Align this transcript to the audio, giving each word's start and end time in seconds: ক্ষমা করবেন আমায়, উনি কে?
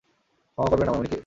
ক্ষমা 0.57 0.69
করবেন 0.71 0.87
আমায়, 0.87 0.99
উনি 0.99 1.09
কে? 1.09 1.19